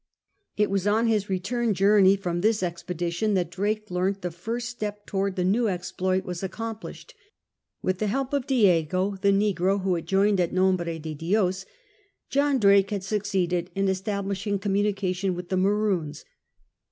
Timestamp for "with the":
7.83-8.07, 15.35-15.57